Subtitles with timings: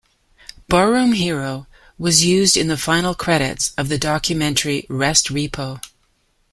[0.67, 1.67] "Barroom Hero"
[1.99, 5.79] was used in the final credits of the documentary "Restrepo".